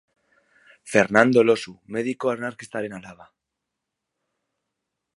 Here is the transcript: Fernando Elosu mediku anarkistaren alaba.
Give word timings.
Fernando 0.93 1.43
Elosu 1.43 1.75
mediku 1.97 2.33
anarkistaren 2.33 2.99
alaba. 3.01 3.31